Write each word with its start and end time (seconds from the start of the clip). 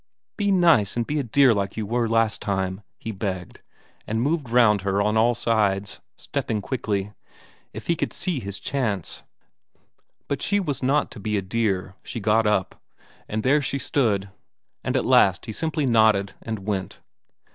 "Be 0.35 0.51
nice 0.51 0.95
and 0.97 1.05
be 1.05 1.19
a 1.19 1.23
dear, 1.23 1.53
like 1.53 1.77
you 1.77 1.85
were 1.85 2.09
last 2.09 2.41
time," 2.41 2.81
he 2.97 3.11
begged, 3.11 3.61
and 4.07 4.19
moved 4.19 4.49
round 4.49 4.81
her 4.81 4.99
on 4.99 5.15
all 5.15 5.35
sides, 5.35 6.01
stepping 6.15 6.59
quickly, 6.59 7.13
if 7.71 7.85
he 7.85 7.95
could 7.95 8.11
see 8.11 8.39
his 8.39 8.59
chance. 8.59 9.21
But 10.27 10.41
she 10.41 10.59
would 10.59 10.81
not 10.81 11.15
be 11.21 11.37
a 11.37 11.41
dear; 11.43 11.93
she 12.01 12.19
got 12.19 12.47
up. 12.47 12.81
And 13.29 13.43
there 13.43 13.61
she 13.61 13.77
stood. 13.77 14.31
And 14.83 14.97
at 14.97 15.05
that 15.07 15.45
he 15.45 15.51
simply 15.51 15.85
nodded 15.85 16.33
and 16.41 16.65
went. 16.65 16.99